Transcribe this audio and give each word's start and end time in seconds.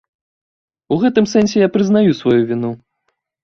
У 0.95 0.97
гэтым 1.03 1.29
сэнсе 1.35 1.57
я 1.67 1.69
прызнаю 1.77 2.19
сваю 2.23 2.41
віну. 2.53 2.77